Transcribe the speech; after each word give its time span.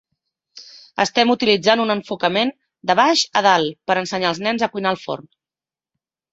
Estem 1.03 1.33
utilitzant 1.33 1.83
un 1.83 1.95
enfocament 1.97 2.53
de 2.93 2.97
baix 3.03 3.27
a 3.43 3.45
dalt 3.49 3.79
per 3.91 4.01
ensenyar 4.05 4.33
als 4.33 4.43
nens 4.49 4.69
a 4.69 4.73
cuinar 4.75 4.95
al 4.97 5.03
forn. 5.07 5.33